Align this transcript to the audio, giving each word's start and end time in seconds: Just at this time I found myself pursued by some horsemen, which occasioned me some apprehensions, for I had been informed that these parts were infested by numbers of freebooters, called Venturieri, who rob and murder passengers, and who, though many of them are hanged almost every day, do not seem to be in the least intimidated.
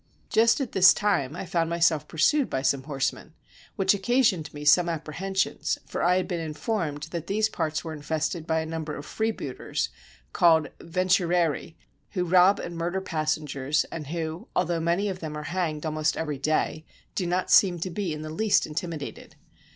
Just 0.31 0.59
at 0.59 0.71
this 0.71 0.95
time 0.95 1.35
I 1.35 1.45
found 1.45 1.69
myself 1.69 2.07
pursued 2.07 2.49
by 2.49 2.63
some 2.63 2.81
horsemen, 2.81 3.35
which 3.75 3.93
occasioned 3.93 4.51
me 4.51 4.65
some 4.65 4.89
apprehensions, 4.89 5.77
for 5.85 6.01
I 6.01 6.15
had 6.17 6.27
been 6.27 6.39
informed 6.39 7.03
that 7.11 7.27
these 7.27 7.49
parts 7.49 7.83
were 7.83 7.93
infested 7.93 8.47
by 8.47 8.65
numbers 8.65 8.97
of 8.97 9.05
freebooters, 9.05 9.89
called 10.33 10.69
Venturieri, 10.79 11.75
who 12.13 12.23
rob 12.25 12.59
and 12.59 12.75
murder 12.75 12.99
passengers, 12.99 13.83
and 13.91 14.07
who, 14.07 14.47
though 14.55 14.79
many 14.79 15.07
of 15.07 15.19
them 15.19 15.37
are 15.37 15.43
hanged 15.43 15.85
almost 15.85 16.17
every 16.17 16.39
day, 16.39 16.83
do 17.13 17.27
not 17.27 17.51
seem 17.51 17.77
to 17.81 17.91
be 17.91 18.11
in 18.11 18.23
the 18.23 18.31
least 18.33 18.65
intimidated. 18.65 19.35